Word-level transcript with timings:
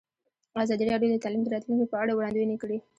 ازادي 0.63 0.83
راډیو 0.91 1.11
د 1.11 1.15
تعلیم 1.23 1.41
د 1.43 1.47
راتلونکې 1.55 1.85
په 1.91 1.95
اړه 2.01 2.13
وړاندوینې 2.15 2.55
کړې. 2.61 2.77